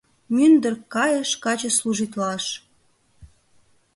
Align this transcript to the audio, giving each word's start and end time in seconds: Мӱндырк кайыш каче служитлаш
Мӱндырк 0.35 0.81
кайыш 0.93 1.31
каче 1.43 1.69
служитлаш 1.79 2.45